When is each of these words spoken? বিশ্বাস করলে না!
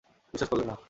বিশ্বাস 0.33 0.49
করলে 0.51 0.65
না! 0.65 0.75